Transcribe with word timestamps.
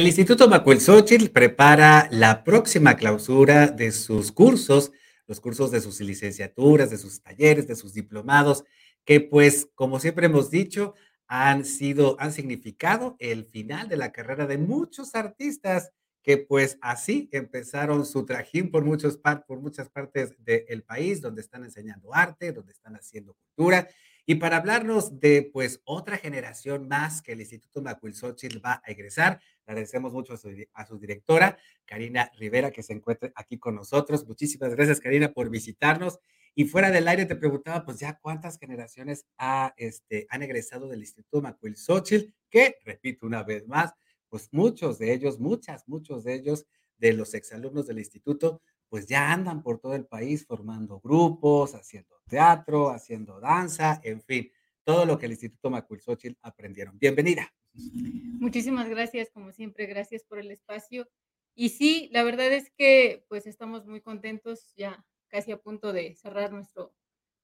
El 0.00 0.06
Instituto 0.06 0.48
Macuilxóchitl 0.48 1.28
prepara 1.28 2.08
la 2.10 2.42
próxima 2.42 2.96
clausura 2.96 3.66
de 3.66 3.92
sus 3.92 4.32
cursos, 4.32 4.92
los 5.26 5.40
cursos 5.40 5.70
de 5.70 5.82
sus 5.82 6.00
licenciaturas, 6.00 6.88
de 6.88 6.96
sus 6.96 7.20
talleres, 7.20 7.68
de 7.68 7.76
sus 7.76 7.92
diplomados, 7.92 8.64
que 9.04 9.20
pues, 9.20 9.68
como 9.74 10.00
siempre 10.00 10.24
hemos 10.24 10.50
dicho, 10.50 10.94
han 11.26 11.66
sido, 11.66 12.16
han 12.18 12.32
significado 12.32 13.16
el 13.18 13.44
final 13.44 13.90
de 13.90 13.98
la 13.98 14.10
carrera 14.10 14.46
de 14.46 14.56
muchos 14.56 15.14
artistas 15.14 15.90
que 16.22 16.38
pues 16.38 16.78
así 16.80 17.28
empezaron 17.30 18.06
su 18.06 18.24
trajín 18.24 18.70
por, 18.70 18.86
muchos 18.86 19.18
por 19.46 19.60
muchas 19.60 19.90
partes 19.90 20.34
del 20.38 20.82
país, 20.82 21.20
donde 21.20 21.42
están 21.42 21.62
enseñando 21.62 22.14
arte, 22.14 22.52
donde 22.52 22.72
están 22.72 22.96
haciendo 22.96 23.34
cultura. 23.34 23.86
Y 24.26 24.36
para 24.36 24.58
hablarnos 24.58 25.20
de 25.20 25.50
pues 25.52 25.80
otra 25.84 26.16
generación 26.16 26.88
más 26.88 27.22
que 27.22 27.32
el 27.32 27.40
Instituto 27.40 27.82
Macuilxóchitl 27.82 28.64
va 28.64 28.82
a 28.84 28.90
egresar, 28.90 29.40
agradecemos 29.66 30.12
mucho 30.12 30.34
a 30.34 30.86
su, 30.86 30.98
directora, 30.98 31.58
Karina 31.84 32.30
Rivera, 32.38 32.70
que 32.70 32.82
se 32.82 32.92
encuentra 32.92 33.32
aquí 33.34 33.58
con 33.58 33.74
nosotros. 33.74 34.26
Muchísimas 34.26 34.74
gracias, 34.74 35.00
Karina, 35.00 35.32
por 35.32 35.50
visitarnos. 35.50 36.18
Y 36.54 36.64
fuera 36.64 36.90
del 36.90 37.06
aire 37.06 37.26
te 37.26 37.36
preguntaba, 37.36 37.84
pues 37.84 38.00
ya 38.00 38.18
cuántas 38.20 38.58
generaciones 38.58 39.26
ha, 39.38 39.72
este, 39.76 40.26
han 40.30 40.42
egresado 40.42 40.88
del 40.88 41.00
Instituto 41.00 41.40
Macuilxóchitl, 41.40 42.32
que, 42.50 42.76
repito 42.84 43.26
una 43.26 43.42
vez 43.44 43.66
más, 43.68 43.92
pues 44.28 44.48
muchos 44.52 44.98
de 44.98 45.12
ellos, 45.12 45.38
muchas, 45.38 45.86
muchos 45.88 46.24
de 46.24 46.34
ellos, 46.34 46.66
de 47.00 47.14
los 47.14 47.34
exalumnos 47.34 47.86
del 47.86 47.98
instituto, 47.98 48.60
pues 48.90 49.06
ya 49.06 49.32
andan 49.32 49.62
por 49.62 49.78
todo 49.78 49.94
el 49.94 50.04
país 50.04 50.44
formando 50.44 51.00
grupos, 51.00 51.74
haciendo 51.74 52.20
teatro, 52.28 52.90
haciendo 52.90 53.40
danza, 53.40 54.00
en 54.02 54.20
fin, 54.20 54.50
todo 54.84 55.06
lo 55.06 55.16
que 55.16 55.26
el 55.26 55.32
Instituto 55.32 55.70
Macuilxóchitl 55.70 56.36
aprendieron. 56.42 56.98
Bienvenida. 56.98 57.50
Muchísimas 57.72 58.88
gracias, 58.88 59.30
como 59.30 59.52
siempre, 59.52 59.86
gracias 59.86 60.24
por 60.24 60.40
el 60.40 60.50
espacio. 60.50 61.08
Y 61.54 61.68
sí, 61.68 62.08
la 62.12 62.24
verdad 62.24 62.52
es 62.52 62.70
que 62.76 63.24
pues 63.28 63.46
estamos 63.46 63.86
muy 63.86 64.00
contentos, 64.00 64.74
ya 64.76 65.04
casi 65.28 65.52
a 65.52 65.60
punto 65.60 65.92
de 65.92 66.16
cerrar 66.16 66.52
nuestro 66.52 66.92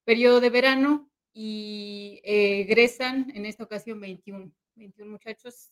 periodo 0.04 0.40
de 0.40 0.50
verano 0.50 1.08
y 1.32 2.20
eh, 2.24 2.62
egresan 2.62 3.30
en 3.36 3.46
esta 3.46 3.62
ocasión 3.62 4.00
21, 4.00 4.50
21 4.74 5.12
muchachos, 5.12 5.70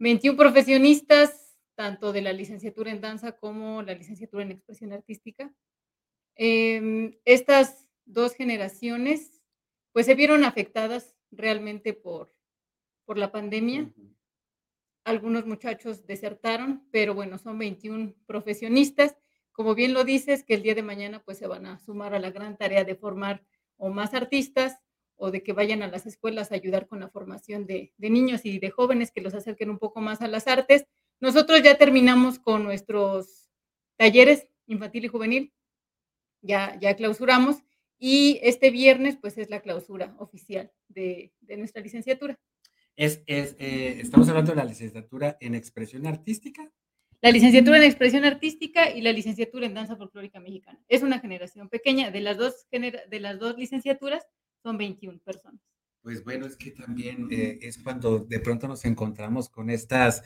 21 0.00 0.36
profesionistas, 0.36 1.45
tanto 1.76 2.12
de 2.12 2.22
la 2.22 2.32
licenciatura 2.32 2.90
en 2.90 3.00
danza 3.00 3.32
como 3.32 3.82
la 3.82 3.94
licenciatura 3.94 4.42
en 4.42 4.50
expresión 4.50 4.92
artística. 4.92 5.54
Em, 6.34 7.16
estas 7.24 7.88
dos 8.04 8.34
generaciones 8.34 9.40
pues 9.92 10.06
se 10.06 10.14
vieron 10.14 10.44
afectadas 10.44 11.16
realmente 11.30 11.92
por, 11.94 12.34
por 13.04 13.16
la 13.16 13.30
pandemia 13.30 13.92
algunos 15.06 15.46
muchachos 15.46 16.04
desertaron, 16.04 16.84
pero 16.90 17.14
bueno, 17.14 17.38
son 17.38 17.56
21 17.58 18.14
profesionistas. 18.26 19.16
Como 19.52 19.76
bien 19.76 19.94
lo 19.94 20.02
dices, 20.02 20.42
que 20.42 20.54
el 20.54 20.62
día 20.64 20.74
de 20.74 20.82
mañana 20.82 21.22
pues 21.24 21.38
se 21.38 21.46
van 21.46 21.64
a 21.64 21.78
sumar 21.78 22.12
a 22.12 22.18
la 22.18 22.32
gran 22.32 22.56
tarea 22.56 22.82
de 22.82 22.96
formar 22.96 23.46
o 23.76 23.88
más 23.88 24.14
artistas 24.14 24.80
o 25.14 25.30
de 25.30 25.44
que 25.44 25.52
vayan 25.52 25.84
a 25.84 25.86
las 25.86 26.06
escuelas 26.06 26.50
a 26.50 26.56
ayudar 26.56 26.88
con 26.88 26.98
la 26.98 27.08
formación 27.08 27.66
de, 27.66 27.94
de 27.96 28.10
niños 28.10 28.44
y 28.44 28.58
de 28.58 28.70
jóvenes 28.70 29.12
que 29.12 29.20
los 29.20 29.32
acerquen 29.32 29.70
un 29.70 29.78
poco 29.78 30.00
más 30.00 30.22
a 30.22 30.28
las 30.28 30.48
artes. 30.48 30.86
Nosotros 31.20 31.62
ya 31.62 31.78
terminamos 31.78 32.38
con 32.38 32.62
nuestros 32.64 33.50
talleres 33.96 34.48
infantil 34.66 35.04
y 35.04 35.08
juvenil, 35.08 35.52
ya, 36.42 36.78
ya 36.80 36.94
clausuramos 36.96 37.56
y 37.98 38.38
este 38.42 38.70
viernes 38.70 39.16
pues 39.16 39.38
es 39.38 39.48
la 39.48 39.60
clausura 39.60 40.14
oficial 40.18 40.70
de, 40.88 41.32
de 41.40 41.56
nuestra 41.56 41.82
licenciatura. 41.82 42.38
Es, 42.96 43.22
es, 43.26 43.56
eh, 43.58 43.98
estamos 44.00 44.28
hablando 44.28 44.52
de 44.52 44.56
la 44.56 44.64
licenciatura 44.64 45.36
en 45.40 45.54
expresión 45.54 46.06
artística. 46.06 46.72
La 47.20 47.30
licenciatura 47.30 47.78
en 47.78 47.84
expresión 47.84 48.24
artística 48.24 48.90
y 48.90 49.00
la 49.00 49.12
licenciatura 49.12 49.66
en 49.66 49.74
danza 49.74 49.96
folclórica 49.96 50.40
mexicana. 50.40 50.78
Es 50.88 51.02
una 51.02 51.18
generación 51.18 51.68
pequeña. 51.68 52.10
De 52.10 52.20
las 52.20 52.36
dos, 52.36 52.66
de 52.70 53.20
las 53.20 53.38
dos 53.38 53.56
licenciaturas 53.56 54.26
son 54.62 54.78
21 54.78 55.18
personas. 55.20 55.60
Pues 56.02 56.22
bueno, 56.24 56.46
es 56.46 56.56
que 56.56 56.70
también 56.70 57.28
eh, 57.30 57.58
es 57.62 57.78
cuando 57.78 58.20
de 58.20 58.38
pronto 58.40 58.68
nos 58.68 58.84
encontramos 58.84 59.48
con 59.48 59.70
estas, 59.70 60.22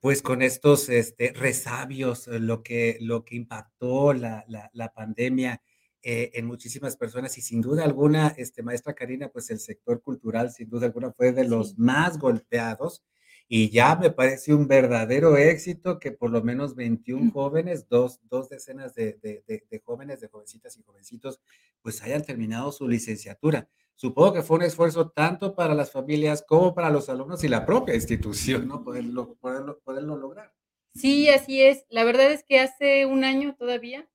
pues 0.00 0.22
con 0.22 0.42
estos 0.42 0.88
este, 0.88 1.32
resabios, 1.32 2.28
eh, 2.28 2.38
lo 2.40 2.62
que, 2.62 2.98
lo 3.00 3.24
que 3.24 3.36
impactó 3.36 4.12
la, 4.12 4.44
la, 4.48 4.70
la 4.72 4.92
pandemia 4.92 5.62
eh, 6.02 6.30
en 6.34 6.46
muchísimas 6.46 6.96
personas 6.96 7.36
y 7.38 7.42
sin 7.42 7.60
duda 7.60 7.84
alguna, 7.84 8.28
este, 8.36 8.62
maestra 8.62 8.94
Karina, 8.94 9.28
pues 9.30 9.50
el 9.50 9.58
sector 9.60 10.00
cultural 10.02 10.52
sin 10.52 10.68
duda 10.70 10.86
alguna 10.86 11.12
fue 11.12 11.32
de 11.32 11.44
los 11.44 11.74
Sí. 11.74 11.76
más 11.76 12.18
golpeados 12.18 13.04
y 13.48 13.70
ya 13.70 13.96
me 13.96 14.10
parece 14.10 14.54
un 14.54 14.68
verdadero 14.68 15.36
éxito 15.36 15.98
que 15.98 16.12
por 16.12 16.30
lo 16.30 16.42
menos 16.42 16.74
21 16.76 17.30
jóvenes, 17.32 17.88
dos, 17.88 18.20
dos 18.30 18.48
decenas 18.50 18.94
de, 18.94 19.14
de, 19.22 19.42
de, 19.46 19.64
de 19.70 19.80
jóvenes, 19.80 20.20
de 20.20 20.28
jovencitas 20.28 20.76
y 20.76 20.82
jovencitos, 20.82 21.40
pues 21.82 22.02
hayan 22.02 22.22
terminado 22.22 22.70
su 22.72 22.86
licenciatura. 22.88 23.68
Supongo 23.98 24.32
que 24.32 24.42
fue 24.42 24.58
un 24.58 24.62
esfuerzo 24.62 25.10
tanto 25.10 25.56
para 25.56 25.74
las 25.74 25.90
familias 25.90 26.44
como 26.46 26.72
para 26.72 26.88
los 26.88 27.08
alumnos 27.08 27.42
y 27.42 27.48
la 27.48 27.66
propia 27.66 27.96
institución, 27.96 28.68
¿no? 28.68 28.84
Poderlo, 28.84 29.34
poderlo, 29.40 29.80
poderlo 29.80 30.16
lograr. 30.16 30.54
Sí, 30.94 31.28
así 31.28 31.62
es. 31.62 31.84
La 31.88 32.04
verdad 32.04 32.30
es 32.30 32.44
que 32.44 32.60
hace 32.60 33.06
un 33.06 33.24
año 33.24 33.56
todavía, 33.58 34.08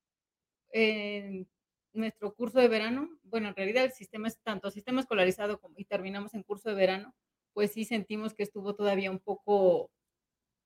en 0.71 1.49
nuestro 1.91 2.33
curso 2.33 2.59
de 2.59 2.69
verano, 2.69 3.09
bueno, 3.23 3.49
en 3.49 3.55
realidad 3.57 3.83
el 3.83 3.91
sistema 3.91 4.29
es 4.29 4.39
tanto 4.41 4.71
sistema 4.71 5.01
escolarizado 5.01 5.59
como 5.59 5.75
y 5.77 5.83
terminamos 5.83 6.33
en 6.33 6.44
curso 6.44 6.69
de 6.69 6.75
verano, 6.75 7.13
pues 7.51 7.73
sí 7.73 7.83
sentimos 7.83 8.33
que 8.33 8.44
estuvo 8.44 8.75
todavía 8.75 9.11
un 9.11 9.19
poco 9.19 9.91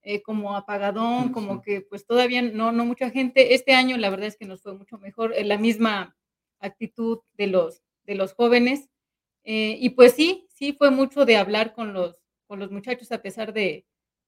eh, 0.04 0.22
como 0.22 0.56
apagadón, 0.56 1.32
como 1.32 1.64
que 1.64 1.82
pues 1.82 2.06
todavía 2.06 2.44
no, 2.44 2.72
no 2.72 2.86
mucha 2.86 3.10
gente. 3.10 3.56
Este 3.56 3.74
año 3.74 3.98
la 3.98 4.12
verdad 4.12 4.28
es 4.28 4.38
que 4.38 4.46
nos 4.46 4.62
fue 4.62 4.76
mucho 4.76 5.00
mejor, 5.00 5.34
eh, 5.34 5.44
la 5.44 5.58
misma 5.58 6.16
actitud 6.60 7.22
de 7.34 7.48
los, 7.48 7.82
de 8.04 8.14
los 8.14 8.34
jóvenes. 8.34 8.90
Eh, 9.50 9.78
y 9.80 9.92
pues 9.92 10.12
sí, 10.12 10.46
sí 10.54 10.74
fue 10.74 10.92
mucho 10.92 11.24
de 11.24 11.38
hablar 11.38 11.74
con 11.74 11.94
los, 11.94 12.18
con 12.48 12.60
los 12.60 12.70
muchachos 12.70 13.14
a 13.14 13.22
pesar 13.22 13.54
de, 13.54 13.86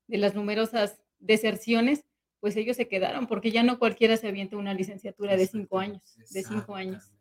de 0.08 0.18
las 0.18 0.34
numerosas 0.34 1.02
deserciones, 1.20 2.06
pues 2.40 2.56
ellos 2.56 2.78
se 2.78 2.88
quedaron 2.88 3.28
porque 3.28 3.52
ya 3.52 3.62
no 3.62 3.80
cualquiera 3.80 4.16
se 4.16 4.30
avienta 4.30 4.56
una 4.56 4.74
licenciatura 4.74 5.36
de 5.36 5.46
cinco 5.46 5.78
años, 5.78 6.02
de 6.32 6.42
cinco 6.42 6.74
años. 6.74 7.12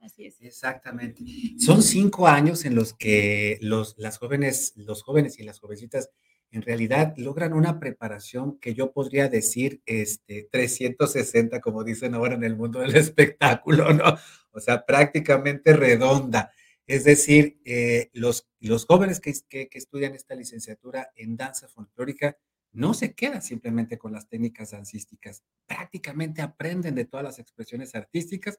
Así 0.00 0.26
es. 0.26 0.40
Exactamente. 0.40 1.24
Son 1.58 1.82
cinco 1.82 2.28
años 2.28 2.64
en 2.64 2.76
los 2.76 2.94
que 2.94 3.58
los, 3.62 3.96
las 3.98 4.18
jóvenes, 4.18 4.72
los 4.76 5.02
jóvenes 5.02 5.40
y 5.40 5.42
las 5.42 5.58
jovencitas 5.58 6.08
en 6.52 6.62
realidad 6.62 7.14
logran 7.16 7.52
una 7.52 7.80
preparación 7.80 8.60
que 8.60 8.74
yo 8.74 8.92
podría 8.92 9.28
decir 9.28 9.82
este, 9.86 10.48
360, 10.52 11.60
como 11.60 11.82
dicen 11.82 12.14
ahora 12.14 12.34
en 12.34 12.44
el 12.44 12.56
mundo 12.56 12.78
del 12.78 12.94
espectáculo, 12.94 13.92
¿no? 13.92 14.16
O 14.52 14.60
sea, 14.60 14.86
prácticamente 14.86 15.72
redonda. 15.72 16.52
Es 16.90 17.04
decir, 17.04 17.60
eh, 17.64 18.10
los, 18.14 18.48
los 18.58 18.84
jóvenes 18.84 19.20
que, 19.20 19.32
que, 19.48 19.68
estudian 19.78 20.12
esta 20.16 20.34
licenciatura 20.34 21.12
en 21.14 21.36
danza 21.36 21.68
folclórica 21.68 22.36
no 22.72 22.94
se 22.94 23.14
quedan 23.14 23.42
simplemente 23.42 23.96
con 23.96 24.12
las 24.12 24.28
técnicas 24.28 24.72
dancísticas, 24.72 25.44
prácticamente 25.66 26.42
aprenden 26.42 26.96
de 26.96 27.04
todas 27.04 27.22
las 27.22 27.38
expresiones 27.38 27.94
artísticas 27.94 28.58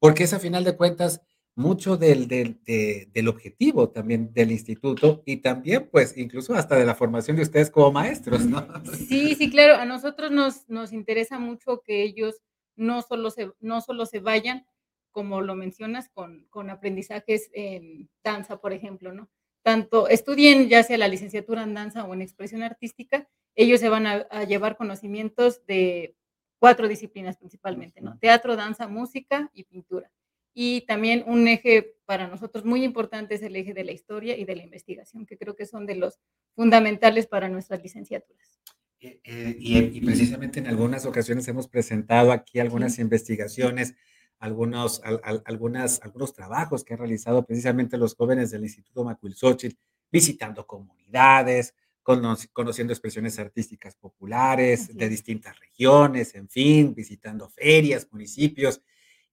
porque 0.00 0.24
es 0.24 0.32
a 0.32 0.40
final 0.40 0.64
de 0.64 0.76
cuentas 0.76 1.20
mucho 1.54 1.96
del, 1.96 2.26
del, 2.26 2.60
de- 2.64 3.10
del 3.12 3.28
objetivo 3.28 3.90
también 3.90 4.32
del 4.32 4.50
instituto 4.50 5.22
y 5.24 5.36
también 5.36 5.88
pues 5.88 6.16
incluso 6.16 6.54
hasta 6.54 6.74
de 6.74 6.84
la 6.84 6.96
formación 6.96 7.36
de 7.36 7.44
ustedes 7.44 7.70
como 7.70 7.92
maestros, 7.92 8.44
¿no? 8.44 8.66
Sí, 9.08 9.36
sí, 9.36 9.50
claro, 9.50 9.76
a 9.76 9.84
nosotros 9.84 10.32
nos, 10.32 10.68
nos 10.68 10.92
interesa 10.92 11.38
mucho 11.38 11.80
que 11.84 12.02
ellos 12.02 12.34
no 12.74 13.02
solo 13.02 13.30
se, 13.30 13.52
no 13.60 13.80
solo 13.80 14.04
se 14.04 14.18
vayan, 14.18 14.66
como 15.18 15.40
lo 15.40 15.56
mencionas, 15.56 16.08
con, 16.10 16.46
con 16.48 16.70
aprendizajes 16.70 17.50
en 17.52 18.08
danza, 18.22 18.60
por 18.60 18.72
ejemplo, 18.72 19.12
¿no? 19.12 19.28
Tanto 19.64 20.06
estudien 20.06 20.68
ya 20.68 20.84
sea 20.84 20.96
la 20.96 21.08
licenciatura 21.08 21.64
en 21.64 21.74
danza 21.74 22.04
o 22.04 22.14
en 22.14 22.22
expresión 22.22 22.62
artística, 22.62 23.28
ellos 23.56 23.80
se 23.80 23.88
van 23.88 24.06
a, 24.06 24.12
a 24.30 24.44
llevar 24.44 24.76
conocimientos 24.76 25.66
de 25.66 26.14
cuatro 26.60 26.86
disciplinas 26.86 27.36
principalmente, 27.36 28.00
¿no? 28.00 28.16
Teatro, 28.20 28.54
danza, 28.54 28.86
música 28.86 29.50
y 29.52 29.64
pintura. 29.64 30.08
Y 30.54 30.82
también 30.82 31.24
un 31.26 31.48
eje 31.48 31.96
para 32.04 32.28
nosotros 32.28 32.64
muy 32.64 32.84
importante 32.84 33.34
es 33.34 33.42
el 33.42 33.56
eje 33.56 33.74
de 33.74 33.82
la 33.82 33.90
historia 33.90 34.36
y 34.36 34.44
de 34.44 34.54
la 34.54 34.62
investigación, 34.62 35.26
que 35.26 35.36
creo 35.36 35.56
que 35.56 35.66
son 35.66 35.84
de 35.84 35.96
los 35.96 36.20
fundamentales 36.54 37.26
para 37.26 37.48
nuestras 37.48 37.82
licenciaturas. 37.82 38.60
Eh, 39.00 39.20
eh, 39.24 39.56
y, 39.58 39.78
y 39.98 40.00
precisamente 40.00 40.60
en 40.60 40.68
algunas 40.68 41.04
ocasiones 41.06 41.48
hemos 41.48 41.66
presentado 41.66 42.30
aquí 42.30 42.60
algunas 42.60 42.94
Sí, 42.94 43.02
investigaciones, 43.02 43.94
algunos, 44.38 45.00
al- 45.04 45.20
al- 45.24 45.42
algunas, 45.46 46.00
algunos 46.02 46.32
trabajos 46.32 46.84
que 46.84 46.94
han 46.94 47.00
realizado 47.00 47.44
precisamente 47.44 47.96
los 47.98 48.14
jóvenes 48.14 48.50
del 48.50 48.62
Instituto 48.64 49.04
Macuilxóchitl, 49.04 49.76
visitando 50.10 50.66
comunidades, 50.66 51.74
cono- 52.02 52.36
conociendo 52.52 52.92
expresiones 52.92 53.38
artísticas 53.38 53.94
populares 53.96 54.96
de 54.96 55.08
distintas 55.08 55.58
regiones, 55.58 56.34
en 56.34 56.48
fin, 56.48 56.94
visitando 56.94 57.48
ferias, 57.48 58.08
municipios. 58.10 58.80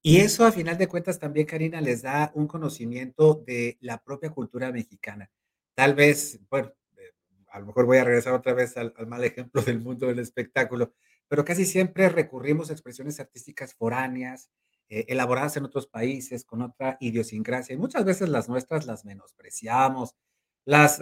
Y 0.01 0.17
eso, 0.17 0.45
a 0.45 0.51
final 0.51 0.77
de 0.77 0.87
cuentas, 0.87 1.17
también, 1.17 1.47
Karina, 1.47 1.81
les 1.81 2.01
da 2.03 2.31
un 2.35 2.45
conocimiento 2.47 3.43
de 3.47 3.77
la 3.81 3.97
propia 3.97 4.29
cultura 4.29 4.71
mexicana. 4.71 5.31
Tal 5.73 5.95
vez, 5.95 6.39
bueno, 6.49 6.71
eh, 6.97 7.11
a 7.49 7.59
lo 7.59 7.65
mejor 7.67 7.85
voy 7.85 7.97
a 7.97 8.03
regresar 8.03 8.33
otra 8.33 8.53
vez 8.53 8.77
al, 8.77 8.93
mal 9.07 9.23
ejemplo 9.23 9.61
del 9.77 9.79
mundo 9.79 10.07
del 10.07 10.19
espectáculo, 10.19 10.93
pero 11.27 11.43
casi 11.43 11.65
siempre 11.65 12.07
recurrimos 12.09 12.69
a 12.69 12.73
expresiones 12.73 13.19
artísticas 13.19 13.73
foráneas, 13.73 14.49
eh, 14.89 15.05
elaboradas 15.07 15.57
en 15.57 15.65
otros 15.65 15.87
países, 15.87 16.45
con 16.45 16.61
otra 16.61 16.97
idiosincrasia, 16.99 17.73
y 17.73 17.77
muchas 17.77 18.05
veces 18.05 18.29
las 18.29 18.49
nuestras 18.49 18.85
las 18.85 19.05
menospreciamos, 19.05 20.15
las, 20.63 21.01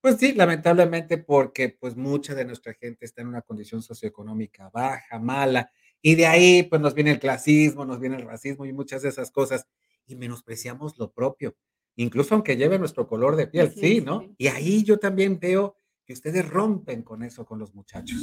pues 0.00 0.16
sí, 0.18 0.32
lamentablemente 0.34 1.18
porque 1.18 1.70
pues 1.70 1.96
mucha 1.96 2.34
de 2.34 2.44
nuestra 2.44 2.74
gente 2.74 3.04
está 3.04 3.22
en 3.22 3.28
una 3.28 3.42
condición 3.42 3.82
socioeconómica 3.82 4.70
baja, 4.70 5.18
mala, 5.18 5.70
y 6.00 6.14
de 6.14 6.26
ahí 6.26 6.62
pues 6.64 6.80
nos 6.80 6.94
viene 6.94 7.10
el 7.10 7.18
clasismo, 7.18 7.84
nos 7.84 7.98
viene 7.98 8.16
el 8.16 8.22
racismo 8.22 8.66
y 8.66 8.72
muchas 8.72 9.02
de 9.02 9.08
esas 9.08 9.30
cosas, 9.30 9.66
y 10.06 10.16
menospreciamos 10.16 10.98
lo 10.98 11.12
propio, 11.12 11.56
incluso 11.96 12.34
aunque 12.34 12.56
lleve 12.56 12.78
nuestro 12.78 13.08
color 13.08 13.36
de 13.36 13.46
piel, 13.46 13.72
sí, 13.72 14.00
¿no? 14.00 14.34
Y 14.36 14.48
ahí 14.48 14.84
yo 14.84 14.98
también 14.98 15.38
veo 15.40 15.76
que 16.04 16.12
ustedes 16.12 16.48
rompen 16.48 17.02
con 17.02 17.22
eso 17.22 17.46
con 17.46 17.58
los 17.58 17.74
muchachos. 17.74 18.20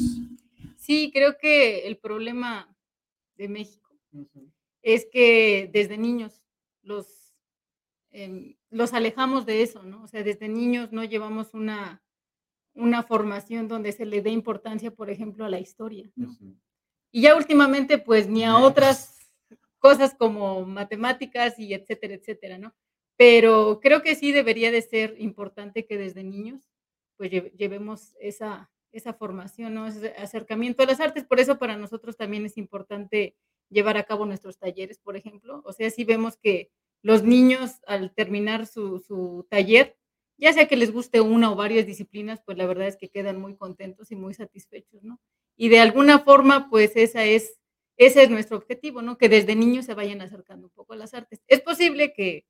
Sí, 0.78 1.12
creo 1.12 1.38
que 1.40 1.88
el 1.88 1.98
problema 1.98 2.76
de 3.36 3.48
México 3.48 3.96
es 4.82 5.06
que 5.12 5.70
desde 5.72 5.98
niños 5.98 6.42
los, 6.82 7.34
em, 8.12 8.56
los 8.70 8.94
alejamos 8.94 9.46
de 9.46 9.62
eso, 9.62 9.84
¿no? 9.84 10.04
O 10.04 10.08
sea, 10.08 10.24
desde 10.24 10.48
niños 10.48 10.92
no 10.92 11.04
llevamos 11.04 11.54
una, 11.54 12.04
una 12.74 13.04
formación 13.04 13.68
donde 13.68 13.92
se 13.92 14.06
le 14.06 14.22
dé 14.22 14.30
importancia, 14.30 14.92
por 14.92 15.10
ejemplo, 15.10 15.46
a 15.46 15.50
la 15.50 15.60
historia, 15.60 16.10
Y 17.12 17.22
ya 17.24 17.36
últimamente, 17.36 17.98
pues 17.98 18.30
ni 18.30 18.46
a 18.46 18.58
otras 18.58 19.20
cosas 19.80 20.16
como 20.16 20.66
matemáticas 20.66 21.60
y 21.60 21.74
etcétera, 21.74 22.14
etcétera, 22.14 22.58
¿no? 22.58 22.74
Pero 23.18 23.80
creo 23.82 24.02
que 24.02 24.16
sí 24.16 24.32
debería 24.32 24.72
de 24.72 24.82
ser 24.82 25.16
importante 25.20 25.86
que 25.86 25.98
desde 25.98 26.24
niños 26.24 26.72
pues 27.18 27.30
llevemos 27.30 28.16
esa, 28.20 28.72
esa 28.92 29.14
formación, 29.14 29.76
¿no? 29.76 29.86
ese 29.86 30.16
acercamiento 30.18 30.82
a 30.82 30.88
las 30.88 31.00
artes. 31.00 31.24
Por 31.24 31.40
eso 31.40 31.60
para 31.60 31.78
nosotros 31.78 32.18
también 32.18 32.46
es 32.46 32.58
importante 32.58 33.36
llevar 33.72 33.98
a 33.98 34.04
cabo 34.04 34.26
nuestros 34.26 34.58
talleres, 34.60 35.00
por 35.00 35.18
ejemplo. 35.18 35.62
O 35.66 35.74
sea, 35.74 35.90
si 35.90 36.04
vemos 36.04 36.38
que 36.38 36.70
los 37.02 37.24
niños 37.24 37.80
al 37.88 38.14
terminar 38.14 38.68
su, 38.68 39.00
su 39.00 39.48
taller, 39.50 39.98
ya 40.38 40.54
sea 40.54 40.68
que 40.68 40.76
les 40.76 40.92
guste 40.92 41.22
una 41.22 41.52
o 41.52 41.56
varias 41.56 41.86
disciplinas, 41.86 42.42
pues 42.46 42.58
la 42.58 42.66
verdad 42.66 42.88
es 42.88 42.98
que 42.98 43.10
quedan 43.10 43.40
muy 43.40 43.56
contentos 43.56 44.12
y 44.12 44.16
muy 44.16 44.34
satisfechos, 44.34 45.04
¿no? 45.04 45.20
Y 45.56 45.70
de 45.70 45.80
alguna 45.80 46.20
forma, 46.20 46.70
pues 46.70 46.96
esa 46.96 47.26
es, 47.26 47.60
ese 47.98 48.24
es 48.24 48.30
nuestro 48.30 48.58
objetivo, 48.58 49.02
¿no? 49.02 49.18
Que 49.18 49.30
desde 49.30 49.56
niños 49.56 49.86
se 49.86 49.94
vayan 49.94 50.22
acercando 50.22 50.68
un 50.68 50.74
poco 50.74 50.94
a 50.94 50.96
las 50.98 51.14
artes. 51.14 51.42
Es 51.48 51.62
posible 51.62 52.14
que 52.14 52.46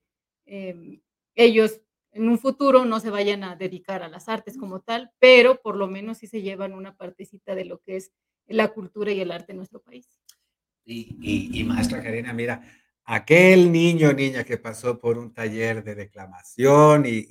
em, 0.45 1.01
ellos 1.35 1.81
en 2.13 2.29
un 2.29 2.39
futuro 2.39 2.85
no 2.85 2.99
se 2.99 3.09
vayan 3.09 3.43
a 3.43 3.55
dedicar 3.55 4.03
a 4.03 4.09
las 4.09 4.29
artes 4.29 4.57
como 4.57 4.81
tal, 4.81 5.11
pero 5.19 5.61
por 5.61 5.75
lo 5.77 5.87
menos 5.87 6.19
sí 6.19 6.27
se 6.27 6.41
llevan 6.41 6.73
una 6.73 6.95
partecita 6.95 7.55
de 7.55 7.65
lo 7.65 7.79
que 7.79 7.97
es 7.97 8.11
la 8.47 8.69
cultura 8.69 9.11
y 9.11 9.21
el 9.21 9.31
arte 9.31 9.51
en 9.53 9.57
nuestro 9.57 9.81
país. 9.81 10.20
Y, 10.85 11.63
maestra 11.65 12.01
Karina, 12.01 12.33
mira, 12.33 12.61
aquel 13.05 13.71
niño 13.71 14.09
o 14.09 14.13
niña 14.13 14.43
que 14.43 14.57
pasó 14.57 14.99
por 14.99 15.17
un 15.17 15.33
taller 15.33 15.83
de 15.83 15.95
declamación 15.95 17.05
y, 17.05 17.25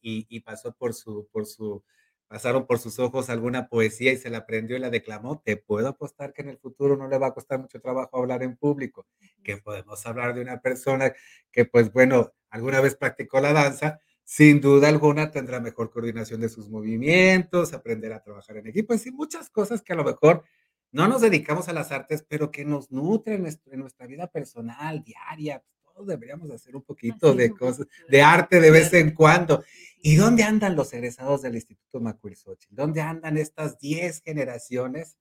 y, 0.00 0.40
pasó 0.40 0.72
por 0.74 0.94
su, 0.94 1.28
por 1.32 1.46
su, 1.46 1.82
pasaron 2.28 2.66
por 2.66 2.78
sus 2.78 2.98
ojos 2.98 3.30
alguna 3.30 3.68
poesía 3.68 4.12
y 4.12 4.16
se 4.16 4.30
la 4.30 4.38
aprendió 4.38 4.76
y 4.76 4.80
la 4.80 4.90
declamó, 4.90 5.40
te 5.40 5.56
puedo 5.56 5.88
apostar 5.88 6.32
que 6.32 6.42
en 6.42 6.48
el 6.50 6.58
futuro 6.58 6.96
no 6.96 7.08
le 7.08 7.18
va 7.18 7.28
a 7.28 7.34
costar 7.34 7.58
mucho 7.58 7.80
trabajo 7.80 8.18
hablar 8.18 8.42
en 8.42 8.56
público, 8.56 9.06
que 9.42 9.56
podemos 9.56 10.04
hablar 10.06 10.34
de 10.34 10.42
una 10.42 10.60
persona 10.60 11.12
que, 11.50 11.64
pues 11.64 11.92
bueno, 11.92 12.32
alguna 12.50 12.80
vez 12.80 12.96
practicó 12.96 13.40
la 13.40 13.52
danza, 13.52 14.00
sin 14.24 14.60
duda 14.60 14.88
alguna 14.88 15.32
tendrá 15.32 15.58
mejor 15.58 15.90
coordinación 15.90 16.40
de 16.40 16.48
sus 16.48 16.68
movimientos, 16.68 17.72
aprender 17.72 18.12
a 18.12 18.22
trabajar 18.22 18.58
en 18.58 18.68
equipo, 18.68 18.94
y 18.94 19.10
muchas 19.10 19.50
cosas 19.50 19.82
que 19.82 19.92
a 19.92 19.96
lo 19.96 20.04
mejor 20.04 20.44
no 20.92 21.06
nos 21.06 21.20
dedicamos 21.20 21.68
a 21.68 21.72
las 21.72 21.92
artes, 21.92 22.24
pero 22.28 22.50
que 22.50 22.64
nos 22.64 22.90
nutren 22.90 23.46
en 23.46 23.80
nuestra 23.80 24.06
vida 24.06 24.26
personal, 24.26 25.02
diaria. 25.04 25.62
Todos 25.82 26.06
deberíamos 26.06 26.50
hacer 26.50 26.74
un 26.74 26.82
poquito 26.82 27.32
de 27.34 27.50
cosas, 27.50 27.86
de 28.08 28.22
arte 28.22 28.60
de 28.60 28.70
vez 28.70 28.92
en 28.94 29.14
cuando. 29.14 29.62
¿Y 30.02 30.16
dónde 30.16 30.42
andan 30.42 30.74
los 30.74 30.92
egresados 30.92 31.42
del 31.42 31.54
Instituto 31.54 32.00
Macuilxochitl? 32.00 32.74
¿Dónde 32.74 33.02
andan 33.02 33.36
estas 33.36 33.78
10 33.78 34.22
generaciones 34.22 35.16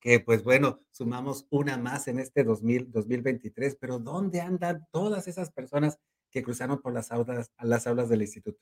que, 0.00 0.20
pues 0.20 0.44
bueno, 0.44 0.80
sumamos 0.90 1.46
una 1.50 1.78
más 1.78 2.08
en 2.08 2.18
este 2.18 2.44
2023? 2.44 3.76
Pero 3.80 3.98
¿dónde 3.98 4.40
andan 4.40 4.86
todas 4.92 5.26
esas 5.28 5.50
personas 5.50 5.98
que 6.30 6.42
cruzaron 6.42 6.82
por 6.82 6.92
las 6.92 7.12
aulas, 7.12 7.50
las 7.62 7.86
aulas 7.86 8.08
del 8.08 8.22
instituto? 8.22 8.60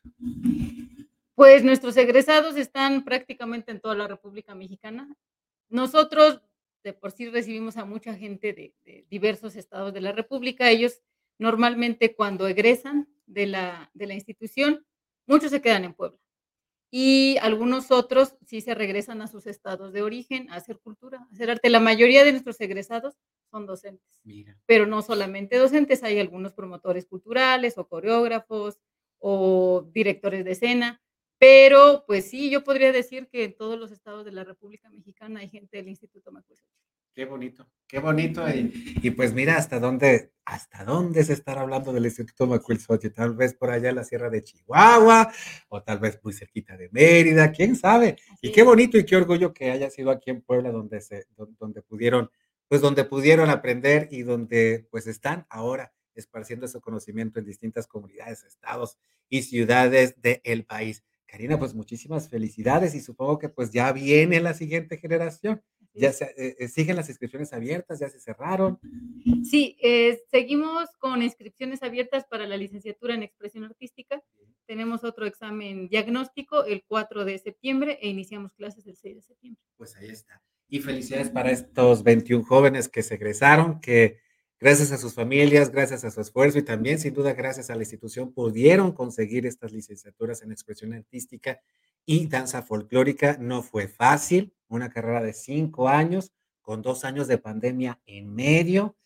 Pues 1.35 1.65
nuestros 1.65 1.97
egresados 1.97 2.57
están 2.57 3.05
prácticamente 3.05 3.73
en 3.73 3.81
toda 3.81 3.97
la 3.97 4.07
República 4.07 4.55
Mexicana. 4.55 5.13
Nosotros 5.71 6.43
de 6.83 6.93
por 6.93 7.13
sí 7.13 7.29
recibimos 7.29 7.77
a 7.77 7.85
mucha 7.85 8.15
gente 8.15 8.53
de, 8.53 9.07
diversos 9.09 9.57
estados 9.57 9.93
de 9.93 10.01
la 10.01 10.13
República. 10.13 10.71
Ellos 10.71 11.01
normalmente 11.39 12.15
cuando 12.15 12.47
egresan 12.47 13.09
de 13.27 13.47
la, 13.47 13.91
de 13.95 14.07
la 14.07 14.15
institución, 14.15 14.85
muchos 15.27 15.51
se 15.51 15.63
quedan 15.63 15.85
en 15.85 15.95
Puebla 15.95 16.19
y 16.95 17.39
algunos 17.41 17.91
otros 17.91 18.37
sí 18.47 18.61
se 18.61 18.75
regresan 18.75 19.23
a 19.23 19.27
sus 19.27 19.47
estados 19.47 19.95
de 19.95 20.03
origen 20.03 20.51
a 20.51 20.57
hacer 20.57 20.79
cultura, 20.79 21.21
a 21.21 21.35
hacer 21.35 21.51
arte. 21.51 21.71
La 21.71 21.81
mayoría 21.81 22.23
de 22.23 22.33
nuestros 22.33 22.61
egresados 22.61 23.15
son 23.51 23.65
docentes, 23.65 24.21
pero 24.67 24.87
no 24.87 25.01
solamente 25.01 25.57
docentes, 25.57 26.03
hay 26.03 26.21
algunos 26.21 26.53
promotores 26.53 27.07
culturales 27.07 27.79
o 27.79 27.89
coreógrafos 27.89 28.79
o 29.19 29.89
directores 29.95 30.45
de 30.45 30.53
escena, 30.53 31.01
pero 31.43 32.05
pues 32.07 32.31
sí, 32.31 32.51
yo 32.51 32.63
podría 32.63 32.93
decir 32.93 33.27
que 33.27 33.43
en 33.43 33.57
todos 33.57 33.77
los 33.77 33.91
estados 33.91 34.25
de 34.25 34.31
la 34.31 34.45
República 34.45 34.89
Mexicana 34.91 35.41
hay 35.41 35.49
gente 35.49 35.77
del 35.77 35.89
Instituto 35.89 36.31
Macuilxochitl. 36.31 36.79
Qué 37.13 37.25
bonito, 37.25 37.67
qué 37.89 37.99
bonito. 37.99 38.45
Y, 38.49 39.11
pues 39.11 39.35
mira 39.35 39.57
hasta 39.57 39.81
dónde, 39.81 40.31
hasta 40.45 40.85
dónde 40.85 41.25
se 41.25 41.33
estará 41.33 41.63
hablando 41.63 41.93
del 41.93 42.05
Instituto 42.05 42.47
Macuilxochitl. 42.47 43.13
Tal 43.13 43.35
vez 43.35 43.55
por 43.55 43.71
allá 43.71 43.89
en 43.89 43.97
la 43.97 44.05
Sierra 44.05 44.31
de 44.31 44.45
Chihuahua, 44.45 45.33
o 45.69 45.83
tal 45.83 45.99
vez 45.99 46.21
muy 46.23 46.33
cerquita 46.33 46.77
de 46.77 46.89
Mérida, 46.93 47.51
quién 47.51 47.75
sabe. 47.75 48.19
y 48.41 48.53
qué 48.53 48.63
bonito 48.63 48.97
y 48.97 49.05
qué 49.05 49.17
orgullo 49.17 49.53
que 49.53 49.73
haya 49.73 49.91
sido 49.91 50.13
aquí 50.13 50.31
en 50.31 50.43
Puebla 50.43 50.71
donde, 50.71 51.01
se, 51.01 51.27
donde 51.59 51.83
pudieron, 51.83 52.31
pues 52.69 52.81
donde 52.81 53.05
pudieron 53.05 53.51
aprender 53.51 54.07
y 54.13 54.23
donde 54.23 54.87
pues 54.93 55.09
están 55.09 55.45
ahora 55.51 55.93
esparciendo 56.15 56.69
su 56.69 56.81
conocimiento 56.81 57.41
en 57.41 57.47
distintas 57.47 57.89
comunidades, 57.89 58.45
estados 58.45 58.97
y 59.29 59.43
ciudades 59.43 60.15
del 60.23 60.65
país. 60.65 61.03
Karina, 61.33 61.59
pues 61.59 61.75
muchísimas 61.75 62.29
felicidades 62.29 62.95
y 62.95 63.01
supongo 63.01 63.39
que 63.39 63.49
pues 63.49 63.71
ya 63.71 63.91
viene 63.91 64.39
la 64.39 64.53
siguiente 64.53 64.99
generación 64.99 65.63
ya 65.95 66.13
se, 66.13 66.25
eh, 66.37 66.57
eh, 66.59 66.69
siguen 66.69 66.97
las 66.97 67.09
inscripciones 67.09 67.53
abiertas, 67.53 68.01
ya 68.01 68.09
se 68.09 68.21
cerraron. 68.21 68.79
Sí, 69.45 69.77
eh, 69.83 70.23
seguimos 70.31 70.89
con 70.99 71.23
inscripciones 71.23 71.83
abiertas 71.83 72.25
para 72.27 72.47
la 72.47 72.57
licenciatura 72.57 73.15
en 73.15 73.23
expresión 73.23 73.65
artística. 73.65 74.23
Tenemos 74.67 75.05
otro 75.05 75.27
examen 75.27 75.89
diagnóstico 75.89 76.65
el 76.65 76.85
4 76.87 77.25
de 77.25 77.39
septiembre 77.39 77.99
e 78.01 78.09
iniciamos 78.09 78.53
clases 78.53 78.87
el 78.87 78.97
6 78.97 79.17
de 79.17 79.23
septiembre. 79.23 79.63
Pues 79.77 79.97
ahí 79.97 80.09
está. 80.09 80.43
Y 80.69 80.81
felicidades 80.81 81.31
para 81.31 81.51
estos 81.51 82.03
21 82.03 82.45
jóvenes 82.45 82.89
que 82.89 83.03
se 83.03 83.17
egresaron, 83.17 83.81
que 83.81 84.19
gracias 84.63 84.93
a 84.93 84.99
sus 84.99 85.15
familias, 85.15 85.73
gracias 85.73 86.05
a 86.05 86.11
su 86.13 86.21
esfuerzo 86.21 86.57
y 86.57 86.63
también 86.63 87.01
sin 87.01 87.13
duda 87.13 87.33
gracias 87.33 87.69
a 87.69 87.75
la 87.75 87.83
institución 87.83 88.33
pudieron 88.33 88.93
conseguir 88.93 89.45
estas 89.45 89.73
licenciaturas 89.73 90.41
en 90.43 90.53
expresión 90.53 90.93
artística 90.93 91.61
y 92.07 92.29
danza 92.29 92.63
folclórica. 92.63 93.37
No 93.41 93.65
fue 93.65 93.89
fácil, 93.89 94.55
una 94.69 94.89
carrera 94.89 95.21
de 95.21 95.33
cinco 95.33 95.89
años, 95.89 96.31
con 96.61 96.81
dos 96.81 97.05
años 97.05 97.27
de 97.27 97.39
pandemia 97.39 98.01
en 98.07 98.33
medio, 98.33 98.97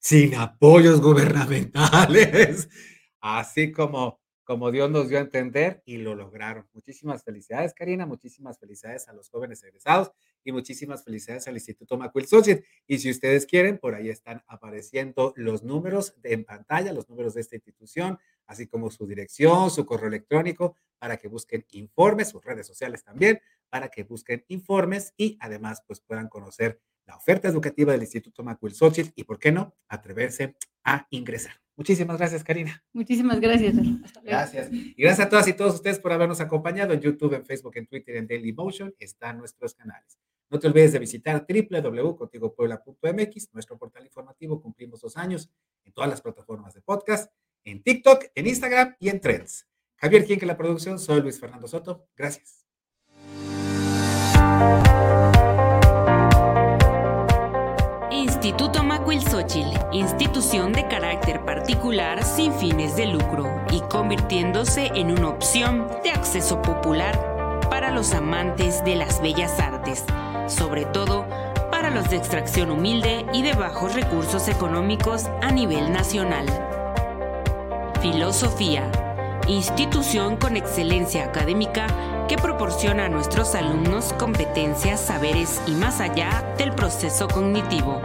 sin 0.00 0.34
apoyos 0.34 1.00
gubernamentales, 1.00 2.68
así 3.20 3.70
como, 3.70 4.18
como 4.48 4.70
Dios 4.70 4.90
nos 4.90 5.10
dio 5.10 5.18
a 5.18 5.20
entender 5.20 5.82
y 5.84 5.98
lo 5.98 6.14
lograron. 6.14 6.66
Muchísimas 6.72 7.22
felicidades, 7.22 7.74
Karina, 7.74 8.06
muchísimas 8.06 8.58
felicidades 8.58 9.06
a 9.06 9.12
los 9.12 9.28
jóvenes 9.28 9.62
egresados 9.62 10.10
y 10.42 10.52
muchísimas 10.52 11.04
felicidades 11.04 11.46
al 11.48 11.56
Instituto 11.56 11.98
Macuil 11.98 12.26
Societ. 12.26 12.64
Y 12.86 12.96
si 12.96 13.10
ustedes 13.10 13.44
quieren, 13.44 13.76
por 13.76 13.94
ahí 13.94 14.08
están 14.08 14.42
apareciendo 14.46 15.34
los 15.36 15.64
números 15.64 16.14
en 16.22 16.46
pantalla, 16.46 16.94
los 16.94 17.10
números 17.10 17.34
de 17.34 17.42
esta 17.42 17.56
institución, 17.56 18.18
así 18.46 18.66
como 18.66 18.90
su 18.90 19.06
dirección, 19.06 19.70
su 19.70 19.84
correo 19.84 20.08
electrónico, 20.08 20.76
para 20.98 21.18
que 21.18 21.28
busquen 21.28 21.66
informes, 21.68 22.30
sus 22.30 22.42
redes 22.42 22.66
sociales 22.66 23.04
también, 23.04 23.42
para 23.68 23.88
que 23.88 24.04
busquen 24.04 24.46
informes 24.48 25.12
y 25.18 25.36
además 25.42 25.82
pues 25.86 26.00
puedan 26.00 26.30
conocer 26.30 26.80
la 27.04 27.16
oferta 27.16 27.48
educativa 27.48 27.92
del 27.92 28.00
Instituto 28.00 28.42
Macuil 28.42 28.74
Xochitl 28.74 29.12
y, 29.14 29.24
¿por 29.24 29.38
qué 29.38 29.52
no?, 29.52 29.76
atreverse 29.88 30.56
a 30.84 31.06
ingresar. 31.10 31.67
Muchísimas 31.78 32.18
gracias, 32.18 32.42
Karina. 32.42 32.82
Muchísimas 32.92 33.38
gracias. 33.38 33.76
Gracias. 34.24 34.68
Y 34.72 35.00
gracias 35.00 35.26
a 35.26 35.30
todas 35.30 35.46
y 35.46 35.52
todos 35.52 35.76
ustedes 35.76 36.00
por 36.00 36.12
habernos 36.12 36.40
acompañado 36.40 36.92
en 36.92 37.00
YouTube, 37.00 37.34
en 37.34 37.44
Facebook, 37.44 37.76
en 37.76 37.86
Twitter, 37.86 38.16
en 38.16 38.26
Dailymotion. 38.26 38.92
Están 38.98 39.38
nuestros 39.38 39.74
canales. 39.74 40.18
No 40.50 40.58
te 40.58 40.66
olvides 40.66 40.92
de 40.92 40.98
visitar 40.98 41.46
www.contigopuebla.mx, 41.48 43.54
nuestro 43.54 43.78
portal 43.78 44.04
informativo. 44.04 44.60
Cumplimos 44.60 45.02
dos 45.02 45.16
años 45.16 45.52
en 45.84 45.92
todas 45.92 46.10
las 46.10 46.20
plataformas 46.20 46.74
de 46.74 46.80
podcast, 46.80 47.32
en 47.62 47.80
TikTok, 47.80 48.24
en 48.34 48.48
Instagram 48.48 48.96
y 48.98 49.10
en 49.10 49.20
Trends. 49.20 49.68
Javier 49.94 50.24
Quienque 50.24 50.46
la 50.46 50.56
producción. 50.56 50.98
Soy 50.98 51.22
Luis 51.22 51.38
Fernando 51.38 51.68
Soto. 51.68 52.08
Gracias. 52.16 52.66
Instituto 58.10 58.82
Macuilxóchitl, 59.08 59.74
institución 59.90 60.74
de 60.74 60.86
carácter 60.86 61.42
particular 61.42 62.22
sin 62.22 62.52
fines 62.52 62.94
de 62.94 63.06
lucro 63.06 63.64
y 63.70 63.80
convirtiéndose 63.80 64.90
en 64.94 65.10
una 65.10 65.30
opción 65.30 65.88
de 66.04 66.10
acceso 66.10 66.60
popular 66.60 67.18
para 67.70 67.90
los 67.90 68.12
amantes 68.12 68.84
de 68.84 68.96
las 68.96 69.22
bellas 69.22 69.58
artes, 69.60 70.04
sobre 70.46 70.84
todo 70.84 71.24
para 71.70 71.88
los 71.88 72.10
de 72.10 72.16
extracción 72.16 72.70
humilde 72.70 73.24
y 73.32 73.40
de 73.40 73.54
bajos 73.54 73.94
recursos 73.94 74.46
económicos 74.46 75.24
a 75.40 75.50
nivel 75.52 75.90
nacional. 75.90 76.44
Filosofía, 78.02 78.92
institución 79.46 80.36
con 80.36 80.54
excelencia 80.58 81.24
académica 81.24 81.86
que 82.28 82.36
proporciona 82.36 83.06
a 83.06 83.08
nuestros 83.08 83.54
alumnos 83.54 84.12
competencias, 84.18 85.00
saberes 85.00 85.62
y 85.66 85.70
más 85.70 86.02
allá 86.02 86.44
del 86.58 86.72
proceso 86.72 87.26
cognitivo, 87.26 88.02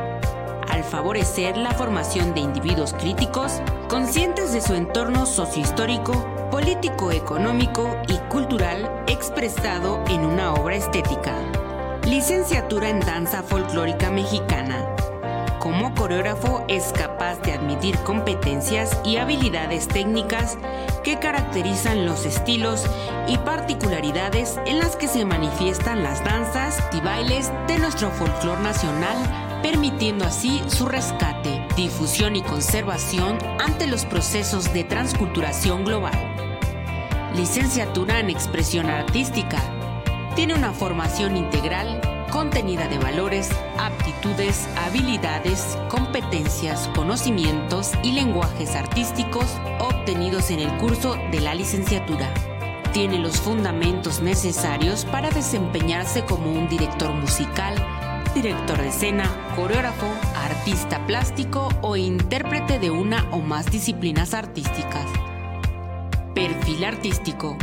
favorecer 0.94 1.58
la 1.58 1.72
formación 1.72 2.36
de 2.36 2.42
individuos 2.42 2.94
críticos, 2.94 3.64
conscientes 3.90 4.54
de 4.54 4.62
su 4.62 4.76
entorno 4.76 5.26
sociohistórico, 5.26 6.14
político, 6.52 7.12
económico 7.12 7.98
y 8.08 8.18
cultural 8.30 9.04
expresado 9.08 10.04
en 10.08 10.24
una 10.24 10.54
obra 10.54 10.76
estética. 10.76 11.34
Licenciatura 12.06 12.90
en 12.90 13.00
Danza 13.00 13.42
Folclórica 13.42 14.12
Mexicana 14.12 14.86
como 15.64 15.96
coreógrafo 15.96 16.66
es 16.68 16.92
capaz 16.92 17.40
de 17.44 17.54
admitir 17.54 17.98
competencias 18.00 19.00
y 19.06 19.16
habilidades 19.16 19.88
técnicas 19.88 20.58
que 21.04 21.20
caracterizan 21.20 22.06
los 22.06 22.26
estilos 22.26 22.86
y 23.28 23.38
particularidades 23.38 24.60
en 24.66 24.80
las 24.80 24.96
que 24.96 25.08
se 25.08 25.26
manifiestan 25.26 26.02
las 26.02 26.24
danzas 26.24 26.82
y 26.94 27.02
bailes 27.02 27.52
de 27.68 27.78
nuestro 27.78 28.10
folclore 28.12 28.62
nacional, 28.62 29.18
permitiendo 29.62 30.26
así 30.26 30.62
su 30.68 30.86
rescate, 30.86 31.66
difusión 31.76 32.36
y 32.36 32.42
conservación 32.42 33.38
ante 33.60 33.88
los 33.88 34.06
procesos 34.06 34.74
de 34.74 34.84
transculturación 34.84 35.84
global. 35.84 36.18
Licenciatura 37.36 38.20
en 38.20 38.30
expresión 38.30 38.90
artística. 38.90 39.60
Tiene 40.36 40.56
una 40.56 40.72
formación 40.72 41.38
integral 41.38 42.13
contenida 42.34 42.88
de 42.88 42.98
valores, 42.98 43.48
aptitudes, 43.78 44.68
habilidades, 44.76 45.78
competencias, 45.88 46.90
conocimientos 46.96 47.92
y 48.02 48.14
lenguajes 48.14 48.76
artísticos 48.76 49.46
obtenidos 49.80 50.50
en 50.50 50.60
el 50.60 50.76
curso 50.80 51.16
de 51.32 51.40
la 51.42 51.54
licenciatura. 51.54 52.34
Tiene 52.92 53.20
los 53.20 53.40
fundamentos 53.40 54.20
necesarios 54.22 55.06
para 55.06 55.30
desempeñarse 55.30 56.24
como 56.24 56.52
un 56.52 56.68
director 56.68 57.14
musical, 57.14 57.76
director 58.34 58.82
de 58.82 58.88
escena, 58.88 59.30
coreógrafo, 59.56 60.08
artista 60.36 61.06
plástico 61.06 61.70
o 61.84 61.96
intérprete 61.96 62.80
de 62.80 62.90
una 62.90 63.30
o 63.30 63.42
más 63.42 63.68
disciplinas 63.68 64.34
artísticas. 64.34 65.06
Perfil 66.34 66.84
artístico. 66.84 67.58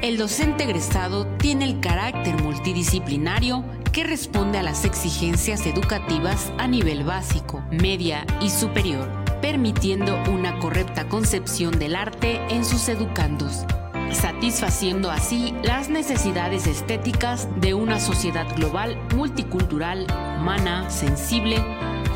El 0.00 0.16
docente 0.16 0.64
egresado 0.64 1.26
tiene 1.38 1.64
el 1.64 1.80
carácter 1.80 2.42
multidisciplinario 2.42 3.64
que 3.96 4.04
responde 4.04 4.58
a 4.58 4.62
las 4.62 4.84
exigencias 4.84 5.64
educativas 5.64 6.52
a 6.58 6.68
nivel 6.68 7.02
básico, 7.02 7.64
media 7.70 8.26
y 8.42 8.50
superior, 8.50 9.08
permitiendo 9.40 10.22
una 10.30 10.58
correcta 10.58 11.08
concepción 11.08 11.78
del 11.78 11.96
arte 11.96 12.38
en 12.50 12.66
sus 12.66 12.90
educandos, 12.90 13.64
satisfaciendo 14.12 15.10
así 15.10 15.54
las 15.62 15.88
necesidades 15.88 16.66
estéticas 16.66 17.48
de 17.58 17.72
una 17.72 17.98
sociedad 17.98 18.46
global 18.54 18.98
multicultural, 19.14 20.06
humana, 20.40 20.90
sensible, 20.90 21.56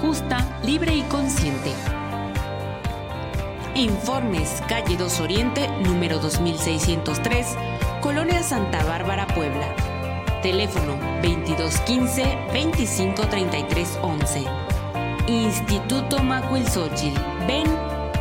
justa, 0.03 0.61
libre 0.63 0.95
y 0.95 1.01
consciente. 1.05 1.73
Informes 3.75 4.63
Calle 4.69 4.99
2 4.99 5.21
Oriente, 5.21 5.67
número 5.83 6.19
2603, 6.19 7.57
Colonia 8.03 8.43
Santa 8.43 8.85
Bárbara, 8.85 9.27
Puebla 9.29 9.90
Teléfono 10.43 10.99
2215 11.23 12.25
253311. 12.53 14.45
Instituto 15.27 16.19
Macuilxóchitl. 16.23 17.21
Ven 17.47 17.67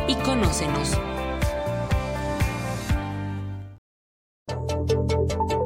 y 0.06 0.14
conócenos. 0.16 0.90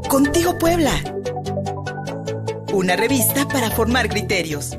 Contigo 0.09 0.57
Puebla. 0.61 0.93
Una 2.73 2.95
revista 2.95 3.49
para 3.49 3.71
formar 3.71 4.09
criterios. 4.09 4.79